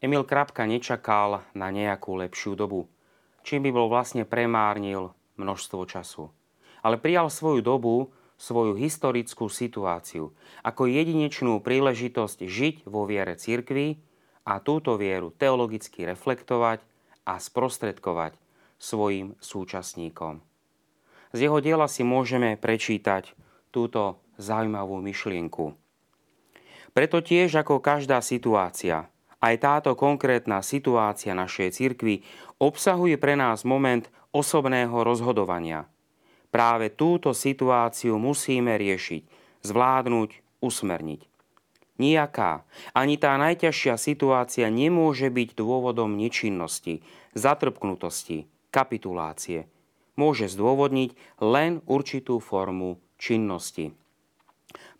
Emil 0.00 0.24
Krapka 0.24 0.64
nečakal 0.64 1.44
na 1.52 1.68
nejakú 1.68 2.16
lepšiu 2.16 2.56
dobu, 2.56 2.88
čím 3.44 3.60
by 3.68 3.70
bol 3.76 3.92
vlastne 3.92 4.24
premárnil 4.24 5.12
množstvo 5.36 5.84
času. 5.84 6.32
Ale 6.80 6.96
prijal 6.96 7.28
svoju 7.28 7.60
dobu, 7.60 8.08
svoju 8.36 8.76
historickú 8.76 9.48
situáciu 9.48 10.32
ako 10.60 10.88
jedinečnú 10.88 11.60
príležitosť 11.64 12.38
žiť 12.44 12.76
vo 12.84 13.08
viere 13.08 13.34
církvy 13.36 13.96
a 14.46 14.60
túto 14.60 14.94
vieru 15.00 15.32
teologicky 15.34 16.04
reflektovať 16.04 16.84
a 17.26 17.34
sprostredkovať 17.40 18.38
svojim 18.78 19.34
súčasníkom. 19.40 20.44
Z 21.34 21.38
jeho 21.50 21.58
diela 21.58 21.90
si 21.90 22.06
môžeme 22.06 22.54
prečítať 22.54 23.34
túto 23.74 24.22
zaujímavú 24.38 25.02
myšlienku. 25.02 25.74
Preto 26.96 27.20
tiež 27.20 27.60
ako 27.60 27.82
každá 27.84 28.24
situácia, 28.24 29.12
aj 29.42 29.54
táto 29.60 29.92
konkrétna 29.92 30.64
situácia 30.64 31.36
našej 31.36 31.76
cirkvi 31.76 32.24
obsahuje 32.56 33.20
pre 33.20 33.36
nás 33.36 33.68
moment 33.68 34.08
osobného 34.32 35.04
rozhodovania. 35.04 35.84
Práve 36.50 36.92
túto 36.92 37.34
situáciu 37.36 38.16
musíme 38.16 38.78
riešiť, 38.78 39.22
zvládnuť, 39.66 40.30
usmerniť. 40.62 41.20
Nijaká, 41.96 42.68
ani 42.92 43.16
tá 43.16 43.40
najťažšia 43.40 43.96
situácia 43.96 44.68
nemôže 44.68 45.32
byť 45.32 45.56
dôvodom 45.56 46.20
nečinnosti, 46.20 47.00
zatrpknutosti, 47.32 48.44
kapitulácie. 48.68 49.64
Môže 50.16 50.52
zdôvodniť 50.52 51.16
len 51.40 51.80
určitú 51.88 52.40
formu 52.40 53.00
činnosti. 53.16 53.96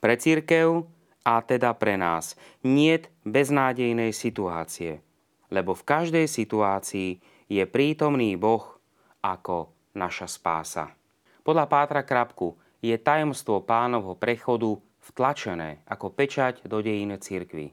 Pre 0.00 0.14
církev 0.16 0.88
a 1.24 1.34
teda 1.44 1.76
pre 1.76 2.00
nás 2.00 2.36
niet 2.64 3.12
beznádejnej 3.28 4.16
situácie, 4.16 5.04
lebo 5.52 5.76
v 5.76 5.82
každej 5.84 6.26
situácii 6.28 7.20
je 7.52 7.64
prítomný 7.68 8.40
Boh 8.40 8.80
ako 9.20 9.68
naša 9.92 10.28
spása. 10.30 10.96
Podľa 11.46 11.70
Pátra 11.70 12.02
Krapku 12.02 12.58
je 12.82 12.98
tajomstvo 12.98 13.62
pánovho 13.62 14.18
prechodu 14.18 14.82
vtlačené 14.98 15.78
ako 15.86 16.10
pečať 16.10 16.66
do 16.66 16.82
dejín 16.82 17.14
cirkvy. 17.14 17.70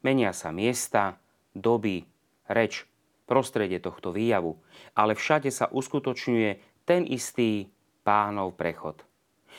Menia 0.00 0.32
sa 0.32 0.48
miesta, 0.56 1.20
doby, 1.52 2.08
reč, 2.48 2.88
prostredie 3.28 3.76
tohto 3.76 4.08
výjavu, 4.08 4.56
ale 4.96 5.12
všade 5.12 5.52
sa 5.52 5.68
uskutočňuje 5.68 6.50
ten 6.88 7.04
istý 7.04 7.68
pánov 8.08 8.56
prechod. 8.56 9.04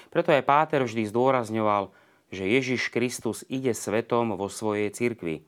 Preto 0.09 0.33
aj 0.33 0.49
Páter 0.49 0.81
vždy 0.81 1.05
zdôrazňoval, 1.13 1.93
že 2.33 2.49
Ježiš 2.49 2.89
Kristus 2.89 3.45
ide 3.45 3.77
svetom 3.77 4.33
vo 4.33 4.49
svojej 4.49 4.89
cirkvi, 4.89 5.45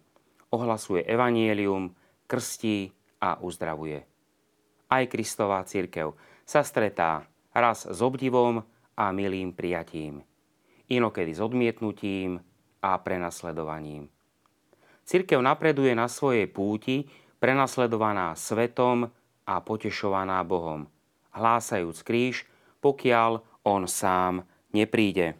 ohlasuje 0.54 1.02
evanielium, 1.02 1.98
krstí 2.30 2.94
a 3.18 3.42
uzdravuje. 3.42 4.06
Aj 4.86 5.04
Kristová 5.10 5.66
cirkev 5.66 6.14
sa 6.46 6.62
stretá 6.62 7.31
raz 7.56 7.88
s 7.88 8.00
obdivom 8.02 8.64
a 8.98 9.06
milým 9.12 9.56
prijatím 9.56 10.24
inokedy 10.92 11.32
s 11.32 11.40
odmietnutím 11.40 12.44
a 12.84 13.00
prenasledovaním. 13.00 14.12
Cirkev 15.08 15.40
napreduje 15.40 15.96
na 15.96 16.12
svojej 16.12 16.52
púti, 16.52 17.08
prenasledovaná 17.40 18.36
svetom 18.36 19.08
a 19.48 19.56
potešovaná 19.64 20.44
Bohom, 20.44 20.86
hlásajúc 21.32 22.04
kríž, 22.04 22.36
pokiaľ 22.84 23.40
on 23.64 23.88
sám 23.88 24.44
nepríde. 24.76 25.40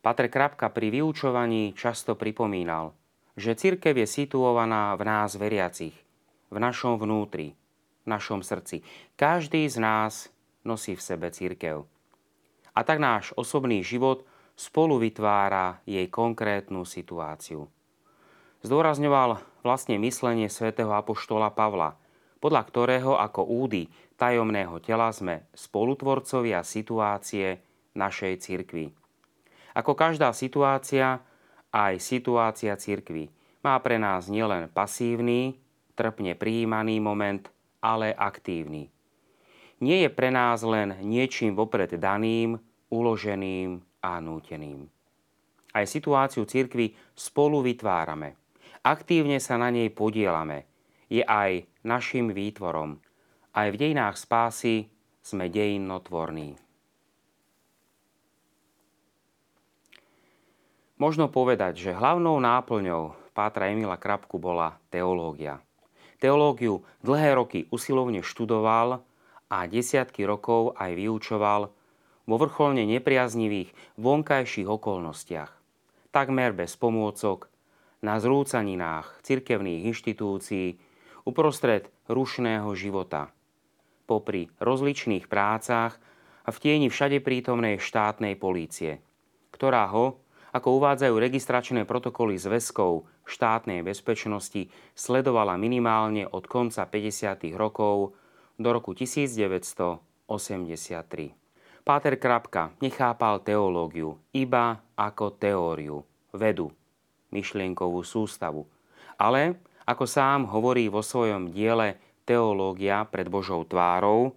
Patr 0.00 0.30
Krapka 0.30 0.70
pri 0.70 0.94
vyučovaní 0.94 1.74
často 1.74 2.14
pripomínal, 2.14 2.94
že 3.36 3.52
cirkev 3.52 4.00
je 4.00 4.08
situovaná 4.08 4.96
v 4.96 5.04
nás 5.04 5.36
veriacich, 5.36 5.94
v 6.48 6.56
našom 6.56 6.96
vnútri, 6.96 7.52
našom 8.08 8.40
srdci. 8.40 8.80
Každý 9.20 9.68
z 9.68 9.76
nás 9.76 10.32
nosí 10.64 10.96
v 10.96 11.04
sebe 11.04 11.28
církev. 11.28 11.84
A 12.72 12.80
tak 12.80 12.96
náš 12.96 13.36
osobný 13.36 13.84
život 13.84 14.24
spolu 14.56 14.96
vytvára 14.96 15.84
jej 15.84 16.08
konkrétnu 16.08 16.88
situáciu. 16.88 17.68
Zdôrazňoval 18.64 19.38
vlastne 19.60 20.00
myslenie 20.00 20.48
svätého 20.48 20.90
apoštola 20.96 21.52
Pavla, 21.52 21.94
podľa 22.40 22.62
ktorého 22.64 23.12
ako 23.20 23.44
údy 23.44 23.92
tajomného 24.16 24.80
tela 24.80 25.12
sme 25.12 25.44
spolutvorcovia 25.52 26.64
situácie 26.64 27.60
našej 27.92 28.32
cirkvi. 28.40 28.92
Ako 29.76 29.92
každá 29.92 30.32
situácia, 30.32 31.20
aj 31.74 31.98
situácia 32.00 32.74
cirkvi 32.76 33.30
má 33.62 33.78
pre 33.82 33.98
nás 33.98 34.30
nielen 34.30 34.70
pasívny, 34.70 35.58
trpne 35.98 36.38
prijímaný 36.38 37.02
moment, 37.02 37.48
ale 37.82 38.14
aktívny. 38.14 38.90
Nie 39.82 40.06
je 40.06 40.10
pre 40.12 40.32
nás 40.32 40.64
len 40.64 40.96
niečím 41.04 41.52
vopred 41.52 41.98
daným, 42.00 42.56
uloženým 42.88 43.82
a 44.00 44.22
núteným. 44.22 44.88
Aj 45.76 45.84
situáciu 45.84 46.48
cirkvy 46.48 46.96
spolu 47.12 47.60
vytvárame. 47.60 48.38
Aktívne 48.80 49.36
sa 49.36 49.60
na 49.60 49.68
nej 49.68 49.92
podielame. 49.92 50.64
Je 51.12 51.20
aj 51.20 51.68
našim 51.84 52.32
výtvorom. 52.32 52.96
Aj 53.52 53.68
v 53.68 53.76
dejinách 53.76 54.16
spásy 54.16 54.88
sme 55.20 55.52
dejinnotvorní. 55.52 56.65
Možno 60.96 61.28
povedať, 61.28 61.76
že 61.76 61.92
hlavnou 61.92 62.40
náplňou 62.40 63.12
Pátra 63.36 63.68
Emila 63.68 64.00
Krapku 64.00 64.40
bola 64.40 64.80
teológia. 64.88 65.60
Teológiu 66.16 66.88
dlhé 67.04 67.36
roky 67.36 67.68
usilovne 67.68 68.24
študoval 68.24 69.04
a 69.52 69.58
desiatky 69.68 70.24
rokov 70.24 70.72
aj 70.80 70.96
vyučoval 70.96 71.68
vo 72.24 72.36
vrcholne 72.40 72.88
nepriaznivých 72.88 73.76
vonkajších 74.00 74.64
okolnostiach. 74.64 75.52
Takmer 76.16 76.56
bez 76.56 76.80
pomôcok, 76.80 77.52
na 78.00 78.16
zrúcaninách 78.16 79.20
cirkevných 79.20 79.92
inštitúcií, 79.92 80.80
uprostred 81.28 81.92
rušného 82.08 82.72
života. 82.72 83.28
Popri 84.08 84.48
rozličných 84.64 85.28
prácach 85.28 86.00
a 86.40 86.48
v 86.48 86.56
tieni 86.56 86.88
všade 86.88 87.20
prítomnej 87.20 87.76
štátnej 87.76 88.32
polície, 88.40 89.04
ktorá 89.52 89.92
ho, 89.92 90.24
ako 90.56 90.80
uvádzajú 90.80 91.14
registračné 91.20 91.84
protokoly 91.84 92.40
zväzkov 92.40 93.04
štátnej 93.28 93.84
bezpečnosti, 93.84 94.72
sledovala 94.96 95.60
minimálne 95.60 96.24
od 96.24 96.48
konca 96.48 96.88
50. 96.88 97.52
rokov 97.52 98.16
do 98.56 98.68
roku 98.72 98.96
1983. 98.96 100.24
Páter 101.84 102.14
Krapka 102.16 102.72
nechápal 102.80 103.44
teológiu 103.44 104.16
iba 104.32 104.80
ako 104.96 105.36
teóriu, 105.36 106.00
vedu, 106.32 106.72
myšlienkovú 107.30 108.00
sústavu. 108.00 108.64
Ale, 109.20 109.60
ako 109.84 110.08
sám 110.08 110.48
hovorí 110.48 110.88
vo 110.88 111.04
svojom 111.04 111.52
diele 111.52 112.00
Teológia 112.26 113.06
pred 113.06 113.30
Božou 113.30 113.62
tvárou, 113.62 114.34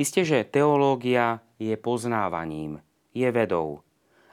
isté, 0.00 0.24
že 0.24 0.48
teológia 0.48 1.44
je 1.60 1.76
poznávaním, 1.76 2.80
je 3.12 3.28
vedou, 3.28 3.84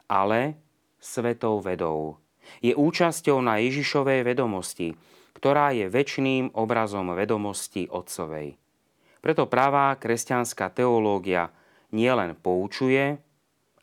ale 0.08 0.63
svetou 1.04 1.60
vedou. 1.60 2.16
Je 2.64 2.72
účasťou 2.72 3.44
na 3.44 3.60
Ježišovej 3.60 4.24
vedomosti, 4.24 4.96
ktorá 5.36 5.76
je 5.76 5.92
väčšným 5.92 6.56
obrazom 6.56 7.12
vedomosti 7.12 7.84
Otcovej. 7.92 8.56
Preto 9.20 9.44
pravá 9.44 9.92
kresťanská 10.00 10.72
teológia 10.72 11.52
nielen 11.92 12.32
poučuje, 12.40 13.20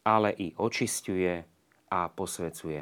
ale 0.01 0.29
i 0.33 0.57
očistuje 0.57 1.45
a 1.93 2.09
posvecuje. 2.09 2.81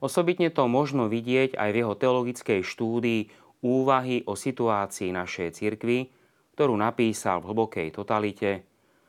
Osobitne 0.00 0.48
to 0.48 0.64
možno 0.64 1.12
vidieť 1.12 1.56
aj 1.56 1.68
v 1.72 1.78
jeho 1.84 1.94
teologickej 1.96 2.60
štúdii 2.64 3.22
úvahy 3.60 4.24
o 4.24 4.32
situácii 4.32 5.12
našej 5.12 5.60
cirkvi, 5.60 6.08
ktorú 6.56 6.72
napísal 6.76 7.44
v 7.44 7.52
hlbokej 7.52 7.88
totalite 7.92 8.64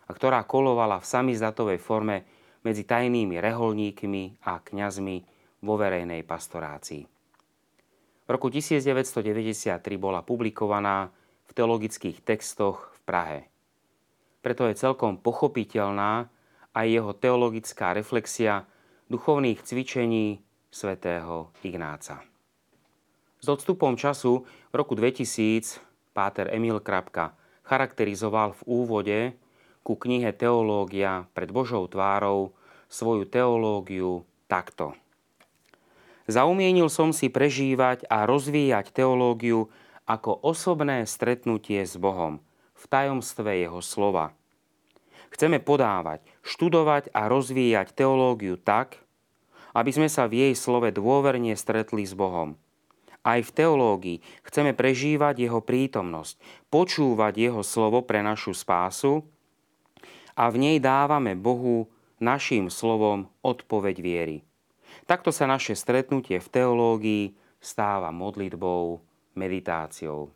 a 0.08 0.12
ktorá 0.12 0.44
kolovala 0.44 1.00
v 1.00 1.08
samizdatovej 1.08 1.80
forme 1.80 2.28
medzi 2.62 2.84
tajnými 2.86 3.42
reholníkmi 3.42 4.44
a 4.46 4.62
kňazmi 4.62 5.18
vo 5.62 5.74
verejnej 5.78 6.22
pastorácii. 6.26 7.04
V 8.26 8.30
roku 8.30 8.48
1993 8.50 9.82
bola 9.98 10.22
publikovaná 10.22 11.12
v 11.46 11.52
teologických 11.52 12.24
textoch 12.24 12.94
v 12.96 13.00
Prahe. 13.04 13.40
Preto 14.42 14.66
je 14.66 14.80
celkom 14.80 15.20
pochopiteľná 15.20 16.32
aj 16.72 16.86
jeho 16.88 17.12
teologická 17.14 17.92
reflexia 17.92 18.66
duchovných 19.12 19.60
cvičení 19.62 20.40
svätého 20.72 21.52
Ignáca. 21.68 22.24
S 23.42 23.48
odstupom 23.50 24.00
času 24.00 24.48
v 24.72 24.74
roku 24.74 24.96
2000 24.96 25.84
páter 26.16 26.48
Emil 26.54 26.80
Krapka 26.80 27.36
charakterizoval 27.68 28.56
v 28.56 28.62
úvode 28.70 29.20
ku 29.82 29.98
knihe 29.98 30.30
Teológia 30.34 31.26
pred 31.34 31.50
Božou 31.50 31.90
tvárou 31.90 32.54
svoju 32.92 33.26
teológiu 33.26 34.28
takto. 34.46 34.94
Zaumienil 36.30 36.88
som 36.88 37.12
si 37.12 37.28
prežívať 37.28 38.06
a 38.08 38.30
rozvíjať 38.30 38.94
teológiu 38.94 39.74
ako 40.06 40.38
osobné 40.46 41.08
stretnutie 41.10 41.82
s 41.82 41.98
Bohom 41.98 42.40
v 42.78 42.84
tajomstve 42.86 43.64
Jeho 43.64 43.82
slova. 43.82 44.36
Chceme 45.32 45.64
podávať, 45.64 46.22
študovať 46.44 47.10
a 47.16 47.32
rozvíjať 47.32 47.96
teológiu 47.96 48.60
tak, 48.60 49.00
aby 49.72 49.92
sme 49.96 50.12
sa 50.12 50.28
v 50.28 50.52
jej 50.52 50.54
slove 50.54 50.92
dôverne 50.92 51.56
stretli 51.56 52.04
s 52.04 52.12
Bohom– 52.12 52.54
aj 53.22 53.46
v 53.46 53.52
teológii 53.54 54.18
chceme 54.42 54.74
prežívať 54.74 55.46
jeho 55.46 55.62
prítomnosť, 55.62 56.42
počúvať 56.74 57.34
jeho 57.38 57.62
slovo 57.62 58.02
pre 58.02 58.26
našu 58.26 58.58
spásu 58.58 59.22
a 60.42 60.50
v 60.50 60.58
nej 60.58 60.78
dávame 60.82 61.38
Bohu 61.38 61.86
našim 62.18 62.74
slovom 62.74 63.30
odpoveď 63.46 63.96
viery. 64.02 64.38
Takto 65.06 65.30
sa 65.30 65.46
naše 65.46 65.78
stretnutie 65.78 66.42
v 66.42 66.48
teológii 66.50 67.38
stáva 67.62 68.10
modlitbou, 68.10 68.98
meditáciou. 69.38 70.34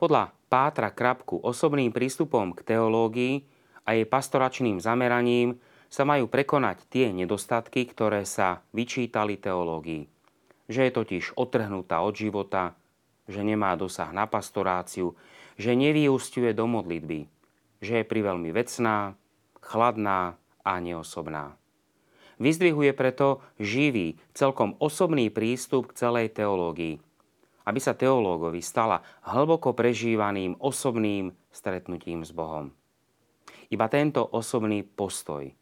Podľa 0.00 0.32
Pátra 0.48 0.88
Krapku 0.88 1.36
osobným 1.44 1.92
prístupom 1.92 2.56
k 2.56 2.64
teológii 2.64 3.44
a 3.84 3.92
jej 3.92 4.08
pastoračným 4.08 4.80
zameraním 4.80 5.60
sa 5.92 6.08
majú 6.08 6.24
prekonať 6.24 6.88
tie 6.88 7.12
nedostatky, 7.12 7.84
ktoré 7.92 8.24
sa 8.24 8.64
vyčítali 8.72 9.36
teológii 9.36 10.20
že 10.70 10.86
je 10.86 10.92
totiž 10.94 11.34
otrhnutá 11.34 11.98
od 12.06 12.14
života, 12.14 12.78
že 13.26 13.42
nemá 13.42 13.74
dosah 13.74 14.14
na 14.14 14.30
pastoráciu, 14.30 15.18
že 15.58 15.74
nevyústiuje 15.74 16.54
do 16.54 16.70
modlitby, 16.70 17.26
že 17.80 18.00
je 18.00 18.04
priveľmi 18.04 18.52
vecná, 18.52 19.16
chladná 19.60 20.36
a 20.64 20.72
neosobná. 20.80 21.56
Vyzdvihuje 22.40 22.92
preto 22.96 23.44
živý, 23.60 24.16
celkom 24.32 24.76
osobný 24.80 25.28
prístup 25.28 25.92
k 25.92 25.96
celej 26.06 26.32
teológii, 26.32 26.96
aby 27.68 27.80
sa 27.80 27.92
teológovi 27.92 28.64
stala 28.64 29.04
hlboko 29.28 29.76
prežívaným 29.76 30.56
osobným 30.56 31.36
stretnutím 31.52 32.24
s 32.24 32.32
Bohom. 32.32 32.72
Iba 33.68 33.86
tento 33.92 34.24
osobný 34.24 34.80
postoj, 34.84 35.52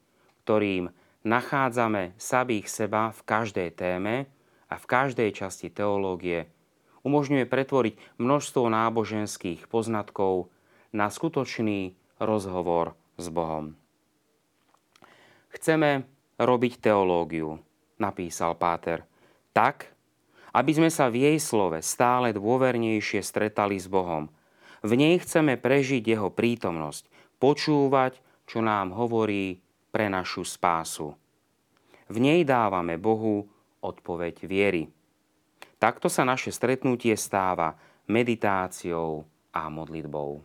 ktorým 0.47 0.87
nachádzame 1.27 2.15
samých 2.15 2.71
seba 2.71 3.11
v 3.11 3.21
každej 3.27 3.69
téme, 3.75 4.31
a 4.69 4.75
v 4.77 4.85
každej 4.85 5.33
časti 5.33 5.73
teológie 5.73 6.49
umožňuje 7.03 7.49
pretvoriť 7.49 8.21
množstvo 8.21 8.69
náboženských 8.69 9.65
poznatkov 9.67 10.53
na 10.93 11.09
skutočný 11.09 11.97
rozhovor 12.19 12.95
s 13.19 13.27
Bohom. 13.31 13.75
Chceme 15.55 16.07
robiť 16.39 16.79
teológiu, 16.79 17.59
napísal 17.99 18.55
Páter, 18.55 19.03
tak, 19.51 19.91
aby 20.55 20.71
sme 20.75 20.91
sa 20.91 21.11
v 21.11 21.27
jej 21.27 21.39
slove 21.43 21.83
stále 21.83 22.31
dôvernejšie 22.35 23.23
stretali 23.23 23.79
s 23.79 23.91
Bohom. 23.91 24.31
V 24.87 24.93
nej 24.95 25.19
chceme 25.19 25.59
prežiť 25.59 26.03
jeho 26.05 26.31
prítomnosť, 26.31 27.11
počúvať, 27.43 28.23
čo 28.47 28.63
nám 28.63 28.95
hovorí 28.95 29.59
pre 29.91 30.07
našu 30.07 30.47
spásu. 30.47 31.15
V 32.09 32.17
nej 32.23 32.47
dávame 32.47 32.97
Bohu 32.97 33.51
odpoveď 33.83 34.47
viery. 34.49 34.89
Takto 35.79 36.11
sa 36.11 36.27
naše 36.27 36.51
stretnutie 36.51 37.15
stáva 37.15 37.79
meditáciou 38.09 39.29
a 39.53 39.69
modlitbou. 39.71 40.43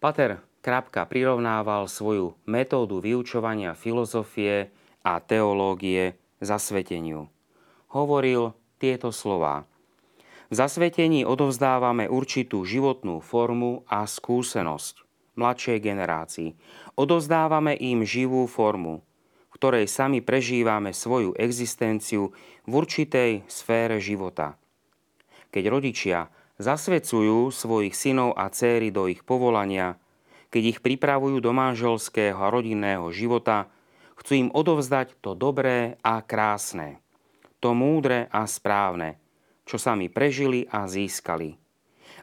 Pater 0.00 0.40
Krapka 0.64 1.04
prirovnával 1.04 1.84
svoju 1.84 2.32
metódu 2.48 3.04
vyučovania 3.04 3.76
filozofie 3.76 4.72
a 5.04 5.20
teológie 5.20 6.16
zasveteniu. 6.40 7.28
Hovoril 7.92 8.56
tieto 8.80 9.12
slová. 9.12 9.68
V 10.48 10.56
zasvetení 10.56 11.28
odovzdávame 11.28 12.08
určitú 12.08 12.64
životnú 12.64 13.20
formu 13.20 13.84
a 13.92 14.08
skúsenosť 14.08 15.04
mladšej 15.36 15.78
generácii. 15.84 16.56
Odovzdávame 16.96 17.76
im 17.76 18.00
živú 18.00 18.48
formu, 18.48 19.04
ktorej 19.52 19.84
sami 19.84 20.24
prežívame 20.24 20.96
svoju 20.96 21.36
existenciu 21.36 22.32
v 22.64 22.72
určitej 22.72 23.44
sfére 23.52 24.00
života. 24.00 24.56
Keď 25.52 25.64
rodičia 25.68 26.32
zasvedcujú 26.60 27.48
svojich 27.48 27.96
synov 27.96 28.36
a 28.36 28.52
céry 28.52 28.92
do 28.92 29.08
ich 29.08 29.24
povolania, 29.24 29.96
keď 30.52 30.62
ich 30.76 30.78
pripravujú 30.84 31.40
do 31.40 31.56
manželského 31.56 32.36
a 32.36 32.52
rodinného 32.52 33.08
života, 33.10 33.72
chcú 34.20 34.46
im 34.46 34.48
odovzdať 34.52 35.16
to 35.24 35.32
dobré 35.32 35.96
a 36.04 36.20
krásne, 36.20 37.00
to 37.64 37.72
múdre 37.72 38.28
a 38.28 38.44
správne, 38.44 39.16
čo 39.64 39.80
sami 39.80 40.12
prežili 40.12 40.68
a 40.68 40.84
získali. 40.84 41.56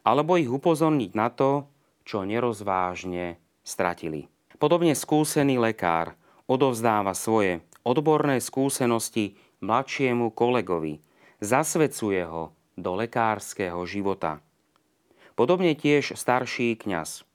Alebo 0.06 0.38
ich 0.38 0.48
upozorniť 0.48 1.12
na 1.18 1.34
to, 1.34 1.66
čo 2.06 2.24
nerozvážne 2.24 3.42
stratili. 3.66 4.30
Podobne 4.62 4.94
skúsený 4.94 5.58
lekár 5.60 6.14
odovzdáva 6.46 7.12
svoje 7.18 7.66
odborné 7.84 8.40
skúsenosti 8.40 9.36
mladšiemu 9.60 10.32
kolegovi, 10.32 11.02
zasvedcuje 11.44 12.24
ho 12.26 12.57
do 12.78 12.94
lekárskeho 12.96 13.82
života. 13.90 14.40
Podobne 15.34 15.74
tiež 15.74 16.14
starší 16.14 16.78
kňaz 16.78 17.26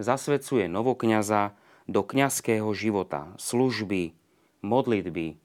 zasvedcuje 0.00 0.66
novokňaza 0.66 1.52
do 1.86 2.00
kňazského 2.02 2.66
života, 2.72 3.30
služby, 3.38 4.16
modlitby, 4.64 5.36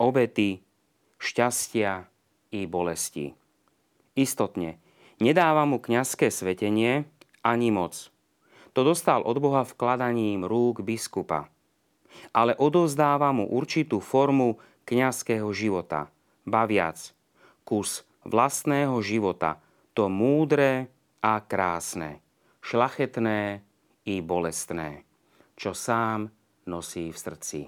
obety, 0.00 0.64
šťastia 1.18 2.06
i 2.54 2.64
bolesti. 2.64 3.36
Istotne, 4.16 4.80
nedáva 5.20 5.68
mu 5.68 5.82
kňazské 5.82 6.32
svetenie 6.32 7.04
ani 7.44 7.68
moc. 7.68 8.08
To 8.72 8.86
dostal 8.86 9.20
od 9.26 9.36
Boha 9.42 9.66
vkladaním 9.68 10.48
rúk 10.48 10.80
biskupa– 10.80 11.50
ale 12.32 12.56
odozdáva 12.56 13.30
mu 13.32 13.48
určitú 13.48 14.00
formu 14.00 14.58
kňazského 14.86 15.48
života. 15.52 16.08
Baviac, 16.46 17.12
kus 17.66 18.06
vlastného 18.26 18.98
života, 19.00 19.62
to 19.94 20.10
múdre 20.10 20.90
a 21.22 21.38
krásne, 21.40 22.20
šlachetné 22.60 23.62
i 24.04 24.14
bolestné, 24.20 25.06
čo 25.54 25.72
sám 25.72 26.28
nosí 26.66 27.14
v 27.14 27.18
srdci. 27.18 27.60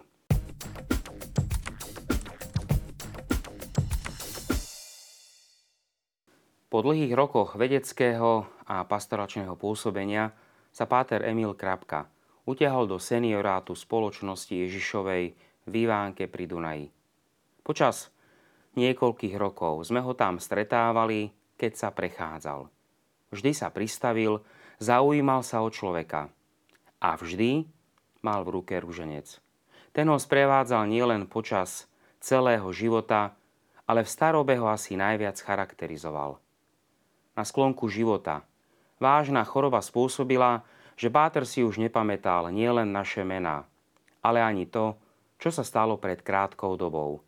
Po 6.68 6.84
dlhých 6.84 7.16
rokoch 7.16 7.56
vedeckého 7.56 8.44
a 8.68 8.84
pastoračného 8.84 9.56
pôsobenia 9.56 10.36
sa 10.74 10.84
páter 10.84 11.24
Emil 11.24 11.56
Krapka– 11.56 12.04
utiahol 12.48 12.88
do 12.88 12.96
seniorátu 12.96 13.76
spoločnosti 13.76 14.56
Ježišovej 14.56 15.24
v 15.68 15.72
Ivánke 15.84 16.24
pri 16.32 16.44
Dunaji. 16.48 16.86
Počas 17.60 18.08
niekoľkých 18.76 19.38
rokov 19.38 19.88
sme 19.88 20.02
ho 20.02 20.12
tam 20.12 20.36
stretávali, 20.36 21.32
keď 21.56 21.72
sa 21.74 21.88
prechádzal. 21.94 22.68
Vždy 23.32 23.50
sa 23.52 23.68
pristavil, 23.68 24.40
zaujímal 24.80 25.44
sa 25.44 25.60
o 25.64 25.68
človeka. 25.68 26.32
A 26.98 27.14
vždy 27.14 27.68
mal 28.24 28.42
v 28.42 28.60
ruke 28.60 28.74
ruženec. 28.76 29.38
Ten 29.92 30.06
ho 30.10 30.18
sprevádzal 30.18 30.86
nielen 30.90 31.26
počas 31.30 31.88
celého 32.18 32.66
života, 32.74 33.34
ale 33.88 34.04
v 34.04 34.12
starobe 34.12 34.54
ho 34.58 34.68
asi 34.68 34.98
najviac 34.98 35.38
charakterizoval. 35.40 36.36
Na 37.38 37.42
sklonku 37.46 37.86
života 37.86 38.42
vážna 38.98 39.46
choroba 39.46 39.78
spôsobila, 39.78 40.66
že 40.98 41.06
Báter 41.06 41.46
si 41.46 41.62
už 41.62 41.78
nepamätal 41.78 42.50
nielen 42.50 42.90
naše 42.90 43.22
mená, 43.22 43.62
ale 44.18 44.42
ani 44.42 44.66
to, 44.66 44.98
čo 45.38 45.54
sa 45.54 45.62
stalo 45.62 45.94
pred 45.94 46.18
krátkou 46.18 46.74
dobou. 46.74 47.22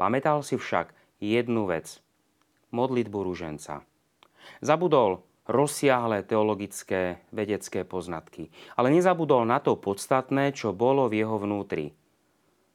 Pamätal 0.00 0.40
si 0.40 0.56
však 0.56 0.96
jednu 1.20 1.68
vec. 1.68 2.00
Modlitbu 2.72 3.20
ruženca. 3.20 3.84
Zabudol 4.64 5.20
rozsiahle 5.44 6.24
teologické 6.24 7.20
vedecké 7.28 7.84
poznatky. 7.84 8.48
Ale 8.80 8.88
nezabudol 8.88 9.44
na 9.44 9.60
to 9.60 9.76
podstatné, 9.76 10.56
čo 10.56 10.72
bolo 10.72 11.04
v 11.12 11.20
jeho 11.20 11.36
vnútri. 11.36 11.92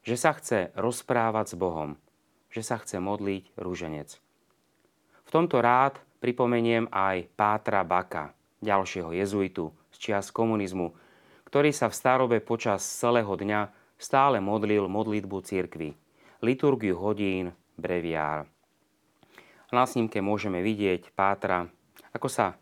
Že 0.06 0.14
sa 0.14 0.38
chce 0.38 0.70
rozprávať 0.78 1.50
s 1.50 1.54
Bohom. 1.58 1.98
Že 2.54 2.62
sa 2.62 2.76
chce 2.78 3.02
modliť 3.02 3.58
rúženec. 3.58 4.22
V 5.26 5.30
tomto 5.34 5.58
rád 5.58 5.98
pripomeniem 6.22 6.86
aj 6.94 7.26
Pátra 7.34 7.82
Baka, 7.82 8.30
ďalšieho 8.62 9.10
jezuitu 9.10 9.74
z 9.90 9.96
čias 9.98 10.30
komunizmu, 10.30 10.94
ktorý 11.50 11.74
sa 11.74 11.90
v 11.90 11.98
starobe 11.98 12.38
počas 12.38 12.86
celého 12.86 13.34
dňa 13.34 13.74
stále 13.98 14.38
modlil 14.38 14.86
modlitbu 14.86 15.42
cirkvy, 15.42 15.98
liturgiu 16.44 17.00
hodín, 17.00 17.56
breviár. 17.76 18.48
Na 19.72 19.88
snímke 19.88 20.22
môžeme 20.22 20.62
vidieť 20.62 21.12
Pátra, 21.16 21.66
ako 22.12 22.28
sa 22.30 22.56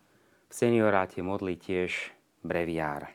v 0.49 0.53
senioráte 0.53 1.21
modlí 1.21 1.59
tiež 1.59 2.11
breviár. 2.41 3.11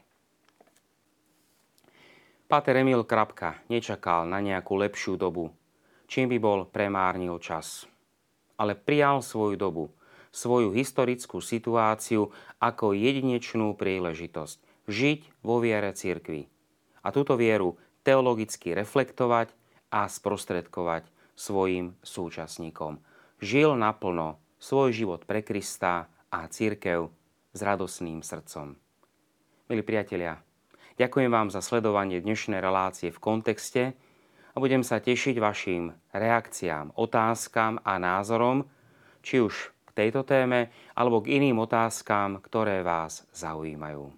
Páter 2.51 2.83
Emil 2.83 3.07
Krapka 3.07 3.63
nečakal 3.71 4.27
na 4.27 4.43
nejakú 4.43 4.75
lepšiu 4.75 5.15
dobu, 5.15 5.55
čím 6.11 6.27
by 6.27 6.39
bol 6.43 6.61
premárnil 6.67 7.39
čas. 7.39 7.87
Ale 8.59 8.75
prijal 8.75 9.23
svoju 9.23 9.55
dobu, 9.55 9.95
svoju 10.35 10.75
historickú 10.75 11.39
situáciu 11.39 12.35
ako 12.59 12.95
jedinečnú 12.95 13.79
príležitosť 13.79 14.59
žiť 14.91 15.21
vo 15.47 15.63
viere 15.63 15.95
cirkvi. 15.95 16.51
A 17.07 17.15
túto 17.15 17.39
vieru 17.39 17.79
teologicky 18.03 18.75
reflektovať 18.75 19.55
a 19.91 20.07
sprostredkovať 20.07 21.07
svojim 21.35 21.99
súčasníkom 22.01 23.03
žil 23.43 23.75
naplno 23.75 24.39
svoj 24.61 24.93
život 24.95 25.25
pre 25.25 25.43
Krista 25.43 26.07
a 26.31 26.47
církev 26.47 27.11
s 27.51 27.61
radosným 27.61 28.23
srdcom. 28.23 28.77
Milí 29.67 29.83
priatelia, 29.83 30.39
ďakujem 31.01 31.31
vám 31.33 31.49
za 31.51 31.65
sledovanie 31.65 32.23
dnešnej 32.23 32.63
relácie 32.63 33.11
v 33.11 33.19
kontexte 33.19 33.83
a 34.53 34.57
budem 34.61 34.85
sa 34.85 35.01
tešiť 35.01 35.37
vašim 35.41 35.97
reakciám, 36.13 36.95
otázkam 36.95 37.81
a 37.83 37.97
názorom, 37.97 38.69
či 39.25 39.41
už 39.41 39.73
k 39.89 39.91
tejto 39.95 40.23
téme 40.23 40.71
alebo 40.95 41.25
k 41.25 41.41
iným 41.41 41.59
otázkam, 41.65 42.39
ktoré 42.39 42.85
vás 42.85 43.27
zaujímajú. 43.35 44.13